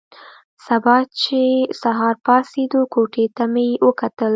[0.67, 1.41] سبا چې
[1.81, 4.29] سهار پاڅېدو او کوټې ته مې وکتل.